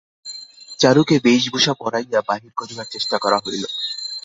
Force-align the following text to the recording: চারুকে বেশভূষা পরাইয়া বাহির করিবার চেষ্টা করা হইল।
চারুকে 0.79 1.15
বেশভূষা 1.25 1.73
পরাইয়া 1.73 2.19
বাহির 2.29 2.51
করিবার 2.57 2.87
চেষ্টা 2.93 3.17
করা 3.17 3.37
হইল। 3.37 3.63